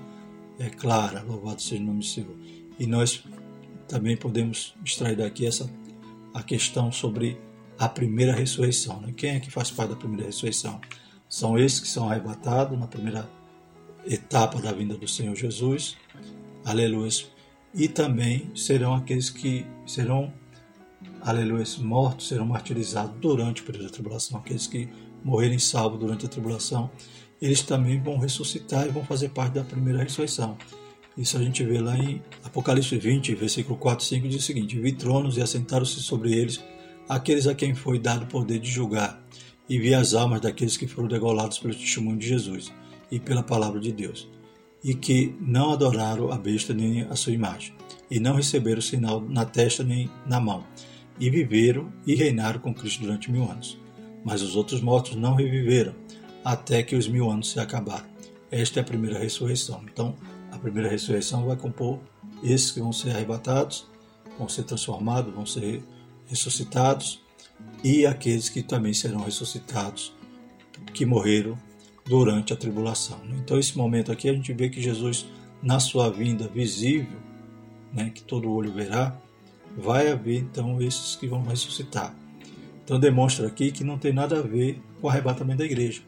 [0.60, 2.61] é clara, louvado seja o nome do Senhor.
[2.82, 3.22] E nós
[3.86, 5.70] também podemos extrair daqui essa
[6.34, 7.40] a questão sobre
[7.78, 9.00] a primeira ressurreição.
[9.00, 9.14] Né?
[9.16, 10.80] Quem é que faz parte da primeira ressurreição?
[11.28, 13.30] São esses que são arrebatados na primeira
[14.04, 15.96] etapa da vinda do Senhor Jesus.
[16.64, 17.08] Aleluia.
[17.72, 20.32] E também serão aqueles que serão,
[21.20, 24.40] aleluia, mortos, serão martirizados durante o período da tribulação.
[24.40, 24.88] Aqueles que
[25.22, 26.90] morrerem salvos durante a tribulação,
[27.40, 30.58] eles também vão ressuscitar e vão fazer parte da primeira ressurreição.
[31.16, 34.78] Isso a gente vê lá em Apocalipse 20, versículo 4 e 5, diz o seguinte:
[34.78, 36.62] Vi tronos e assentaram-se sobre eles
[37.08, 39.22] aqueles a quem foi dado o poder de julgar,
[39.68, 42.72] e vi as almas daqueles que foram degolados pelo testemunho de Jesus
[43.10, 44.28] e pela palavra de Deus,
[44.82, 47.74] e que não adoraram a besta nem a sua imagem,
[48.10, 50.64] e não receberam sinal na testa nem na mão,
[51.20, 53.78] e viveram e reinaram com Cristo durante mil anos.
[54.24, 55.94] Mas os outros mortos não reviveram,
[56.44, 58.06] até que os mil anos se acabaram.
[58.50, 59.82] Esta é a primeira ressurreição.
[59.90, 60.14] Então,
[60.52, 61.98] a primeira ressurreição vai compor
[62.42, 63.86] esses que vão ser arrebatados,
[64.38, 65.82] vão ser transformados, vão ser
[66.26, 67.22] ressuscitados,
[67.82, 70.14] e aqueles que também serão ressuscitados,
[70.92, 71.58] que morreram
[72.04, 73.18] durante a tribulação.
[73.30, 75.26] Então, esse momento aqui, a gente vê que Jesus,
[75.62, 77.18] na sua vinda visível,
[77.92, 79.16] né, que todo olho verá,
[79.76, 82.14] vai haver então esses que vão ressuscitar.
[82.84, 86.02] Então, demonstra aqui que não tem nada a ver com o arrebatamento da igreja,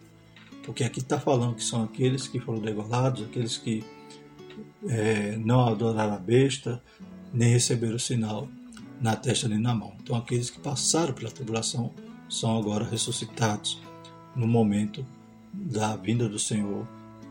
[0.64, 3.82] porque aqui está falando que são aqueles que foram degolados, aqueles que
[4.88, 6.82] é, não adoraram a besta,
[7.32, 8.48] nem receberam o sinal
[9.00, 9.92] na testa nem na mão.
[10.02, 11.92] Então, aqueles que passaram pela tribulação
[12.28, 13.80] são agora ressuscitados
[14.34, 15.04] no momento
[15.52, 16.86] da vinda do Senhor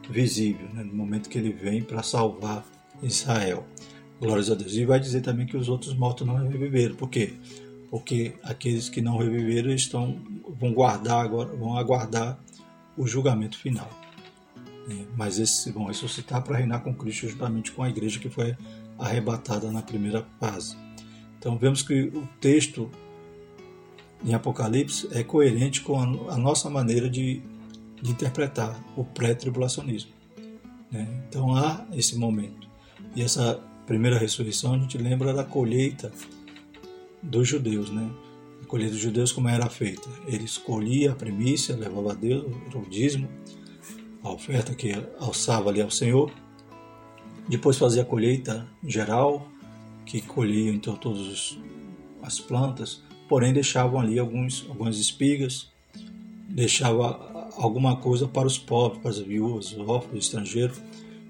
[0.10, 0.84] visível, né?
[0.84, 2.66] no momento que ele vem para salvar
[3.02, 3.66] Israel.
[4.20, 4.74] Glórias a Deus.
[4.74, 6.96] E vai dizer também que os outros mortos não reviveram.
[6.96, 7.34] Por quê?
[7.90, 10.18] Porque aqueles que não reviveram estão,
[10.60, 12.40] vão guardar agora, vão aguardar
[12.98, 13.90] o julgamento final.
[14.90, 18.56] É, mas esses vão ressuscitar para reinar com Cristo juntamente com a igreja que foi
[18.98, 20.76] arrebatada na primeira fase.
[21.40, 22.90] Então vemos que o texto
[24.24, 27.42] em Apocalipse é coerente com a, nossa maneira de,
[28.02, 30.12] de interpretar o pré-tribulacionismo.
[30.92, 31.08] Né?
[31.28, 32.68] Então há esse momento.
[33.16, 36.12] E essa primeira ressurreição a gente lembra da colheita
[37.22, 38.10] dos judeus, né?
[38.62, 40.10] A colheita dos judeus como era feita?
[40.26, 43.28] Ele escolhia a primícia, levava a Deus, era o dízimo,
[44.24, 46.32] a oferta que alçava ali ao Senhor.
[47.48, 49.48] Depois fazia a colheita geral,
[50.06, 51.58] que colhia então todas
[52.22, 55.72] as plantas, porém deixavam ali alguns, algumas espigas,
[56.48, 60.82] deixava alguma coisa para os pobres, para as viúvas, os órfãos, estrangeiros,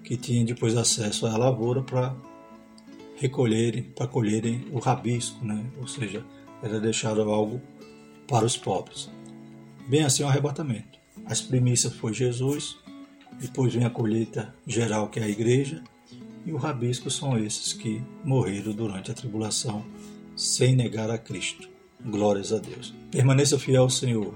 [0.04, 2.16] que tinham depois acesso à lavoura para
[3.16, 5.66] recolherem, para colherem o rabisco, né?
[5.80, 6.24] ou seja,
[6.62, 7.62] era deixado algo
[8.28, 9.10] para os pobres.
[9.88, 11.00] Bem assim o arrebatamento.
[11.26, 12.78] As primícias foi Jesus,
[13.44, 15.84] depois vem a colheita geral, que é a igreja,
[16.46, 19.84] e o rabisco são esses que morreram durante a tribulação
[20.34, 21.68] sem negar a Cristo.
[22.06, 22.94] Glórias a Deus.
[23.12, 24.34] Permaneça fiel ao Senhor.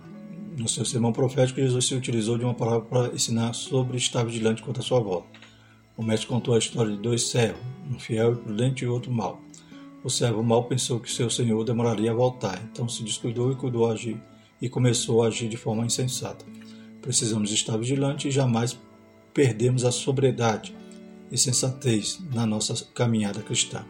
[0.57, 4.61] No seu sermão profético, Jesus se utilizou de uma palavra para ensinar sobre estar vigilante
[4.61, 5.29] contra a sua volta.
[5.95, 9.41] O mestre contou a história de dois servos, um fiel e prudente e outro mau.
[10.03, 13.89] O servo mau pensou que seu senhor demoraria a voltar, então se descuidou e cuidou
[13.89, 14.21] agir
[14.61, 16.45] e começou a agir de forma insensata.
[17.01, 18.77] Precisamos estar vigilantes e jamais
[19.37, 20.75] perdermos a sobriedade
[21.31, 23.85] e sensatez na nossa caminhada cristã.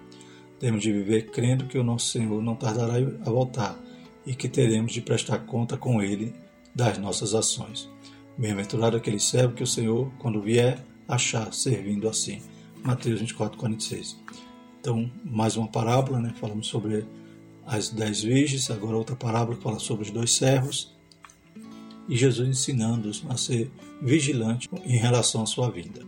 [0.60, 3.80] Temos de viver crendo que o nosso Senhor não tardará a voltar
[4.26, 6.36] e que teremos de prestar conta com Ele
[6.76, 7.90] das nossas ações.
[8.38, 12.42] Bem-aventurado aquele servo que o Senhor, quando vier, achar servindo assim.
[12.84, 14.18] Mateus 24, 46.
[14.82, 16.34] Então, mais uma parábola, né?
[16.42, 17.06] falamos sobre
[17.66, 20.97] as dez virgens, agora outra parábola que fala sobre os dois servos,
[22.08, 26.02] e Jesus ensinando-os a ser vigilante em relação à sua vinda.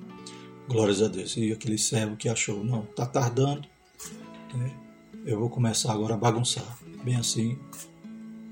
[0.68, 1.36] Glórias a Deus.
[1.38, 3.68] E aquele servo que achou, não, está tardando,
[4.54, 4.72] né?
[5.26, 6.78] eu vou começar agora a bagunçar.
[7.04, 7.58] Bem assim,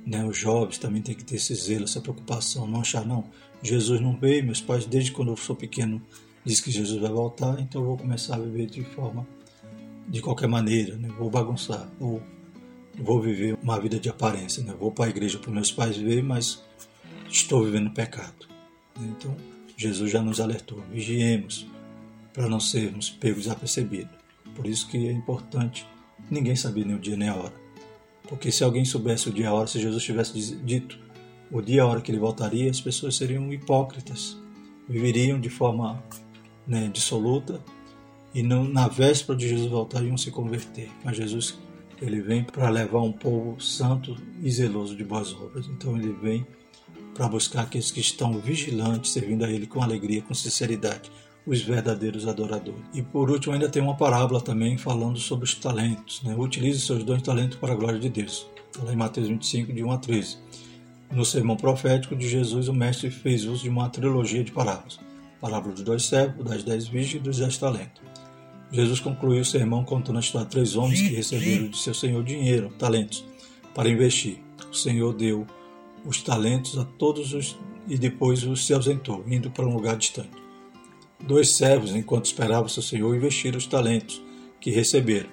[0.05, 0.25] né?
[0.25, 3.25] os jovens também têm que ter esse zelo, essa preocupação, não achar, não,
[3.61, 6.01] Jesus não veio, meus pais desde quando eu sou pequeno
[6.45, 9.27] diz que Jesus vai voltar, então eu vou começar a viver de forma,
[10.07, 11.09] de qualquer maneira, né?
[11.17, 12.21] vou bagunçar, vou
[12.97, 14.73] vou viver uma vida de aparência, né?
[14.77, 16.63] Vou para a igreja para meus pais ver, mas
[17.29, 18.47] estou vivendo pecado.
[18.99, 19.35] Então,
[19.75, 21.67] Jesus já nos alertou: vigiemos
[22.33, 24.15] para não sermos pegos apercebidos.
[24.55, 25.87] Por isso que é importante
[26.29, 27.53] ninguém saber nem o dia nem a hora.
[28.27, 30.99] Porque se alguém soubesse o dia e a hora, se Jesus tivesse dito
[31.51, 34.37] o dia e a hora que ele voltaria, as pessoas seriam hipócritas,
[34.87, 36.03] viveriam de forma
[36.67, 37.61] né, dissoluta
[38.33, 40.91] e não, na véspera de Jesus voltar iam se converter.
[41.03, 41.57] Mas Jesus
[42.01, 45.67] ele vem para levar um povo santo e zeloso de boas obras.
[45.67, 46.45] Então ele vem
[47.17, 51.11] para buscar aqueles que estão vigilantes, servindo a ele com alegria, com sinceridade,
[51.47, 52.83] os verdadeiros adoradores.
[52.93, 56.21] E por último, ainda tem uma parábola também falando sobre os talentos.
[56.21, 56.35] Né?
[56.37, 58.45] Utilize seus dons talentos para a glória de Deus.
[58.71, 60.37] Está lá em Mateus 25, de 1 a 13.
[61.11, 64.99] No sermão profético de Jesus, o mestre fez uso de uma trilogia de parábolas.
[65.41, 68.01] Parábola dos dois servos, das dez virgens e dos dez talentos.
[68.71, 72.23] Jesus concluiu o sermão contando a história de três homens que receberam de seu senhor
[72.23, 73.25] dinheiro, talentos,
[73.73, 74.39] para investir.
[74.69, 75.47] O senhor deu
[76.07, 80.31] os talentos a todos os e depois os se ausentou, indo para um lugar distante.
[81.19, 84.21] Dois servos, enquanto esperavam seu senhor, investiram os talentos
[84.59, 85.29] que receberam,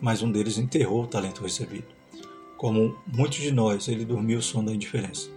[0.00, 1.86] mas um deles enterrou o talento recebido.
[2.56, 5.28] Como muitos de nós, ele dormiu o sono da indiferença.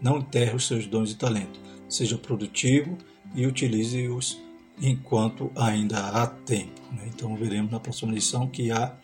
[0.00, 1.60] Não enterre os seus dons e talentos.
[1.88, 2.96] Seja produtivo
[3.34, 4.40] e utilize-os
[4.80, 6.80] enquanto ainda há tempo.
[6.92, 7.10] Né?
[7.12, 8.96] Então veremos na próxima lição que há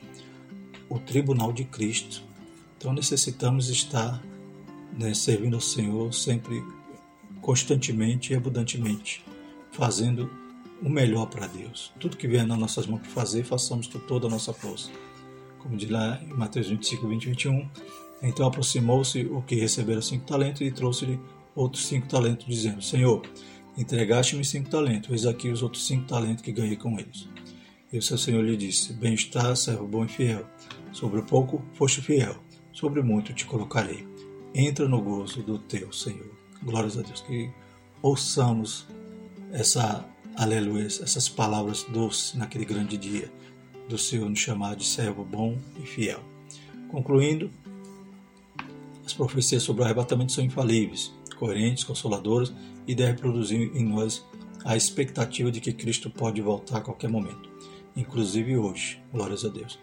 [0.88, 2.22] o tribunal de Cristo.
[2.78, 4.22] Então necessitamos estar
[4.99, 6.62] né, servindo ao Senhor sempre,
[7.40, 9.24] constantemente e abundantemente,
[9.72, 10.30] fazendo
[10.82, 11.92] o melhor para Deus.
[11.99, 14.90] Tudo que vier nas nossas mãos para fazer, façamos com toda a nossa força.
[15.59, 17.68] Como diz lá em Mateus 25, 20 e 21,
[18.22, 21.18] então aproximou-se o que recebera cinco talentos e trouxe-lhe
[21.55, 23.22] outros cinco talentos, dizendo: Senhor,
[23.76, 27.28] Entregaste-me cinco talentos, eis aqui os outros cinco talentos que ganhei com eles.
[27.92, 30.47] E o seu senhor lhe disse: Bem-estar, servo bom e fiel.
[30.92, 32.36] Sobre o pouco foste fiel,
[32.72, 34.07] sobre muito te colocarei.
[34.55, 36.30] Entra no gozo do teu Senhor.
[36.62, 37.20] Glórias a Deus.
[37.22, 37.50] Que
[38.00, 38.86] ouçamos
[39.50, 43.32] essa aleluia, essas palavras doces naquele grande dia
[43.88, 46.20] do Senhor nos chamar de servo bom e fiel.
[46.88, 47.50] Concluindo,
[49.05, 52.52] as profecias sobre o arrebatamento são infalíveis coerentes, consoladoras
[52.86, 54.24] e deve produzir em nós
[54.64, 57.50] a expectativa de que Cristo pode voltar a qualquer momento,
[57.96, 59.02] inclusive hoje.
[59.12, 59.80] Glórias a Deus.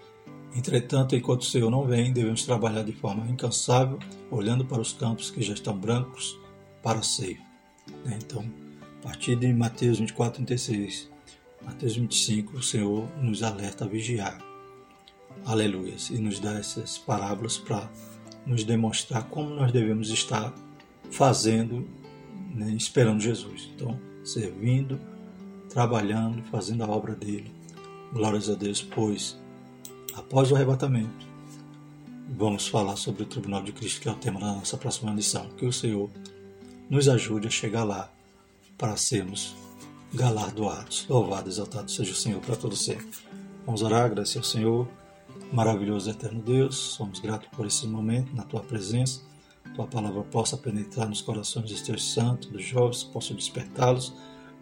[0.53, 3.99] Entretanto, enquanto o Senhor não vem, devemos trabalhar de forma incansável,
[4.29, 6.37] olhando para os campos que já estão brancos
[6.83, 7.39] para a.
[8.05, 8.19] Né?
[8.23, 8.43] Então,
[8.99, 11.09] a partir de Mateus 24, 36,
[11.63, 14.39] Mateus 25, o Senhor nos alerta a vigiar.
[15.45, 15.95] Aleluia.
[16.09, 17.89] E nos dá essas parábolas para
[18.45, 20.53] nos demonstrar como nós devemos estar
[21.11, 21.87] fazendo,
[22.53, 23.69] né, esperando Jesus.
[23.73, 24.99] Então, servindo,
[25.69, 27.51] trabalhando, fazendo a obra dele.
[28.11, 29.40] Glórias a Deus, pois
[30.15, 31.27] após o arrebatamento,
[32.29, 35.49] vamos falar sobre o tribunal de Cristo, que é o tema da nossa próxima lição.
[35.57, 36.09] Que o Senhor
[36.89, 38.11] nos ajude a chegar lá
[38.77, 39.55] para sermos
[40.13, 41.05] galardoados.
[41.07, 43.07] Louvado, exaltado seja o Senhor para todo sempre.
[43.65, 44.87] Vamos orar, agradecer ao Senhor,
[45.53, 46.75] maravilhoso eterno Deus.
[46.75, 49.21] Somos gratos por esse momento na tua presença
[49.73, 54.13] tua palavra possa penetrar nos corações dos teus santos, dos jovens, possa despertá-los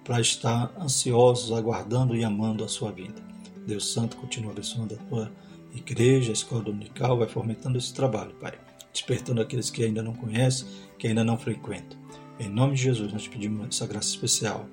[0.04, 3.28] para estar ansiosos, aguardando e amando a sua vida.
[3.70, 5.32] Deus Santo, continua abençoando a tua
[5.74, 8.53] igreja, a escola dominical, vai fomentando esse trabalho, Pai,
[8.91, 10.67] despertando aqueles que ainda não conhecem,
[10.97, 11.97] que ainda não frequentam.
[12.39, 14.67] Em nome de Jesus, nós te pedimos essa graça especial.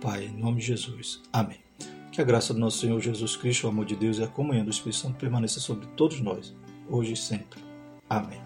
[0.00, 1.20] Pai, em nome de Jesus.
[1.32, 1.58] Amém.
[2.10, 4.64] Que a graça do nosso Senhor Jesus Cristo, o amor de Deus e a comunhão
[4.64, 6.54] do Espírito Santo permaneça sobre todos nós,
[6.88, 7.60] hoje e sempre.
[8.08, 8.40] Amém.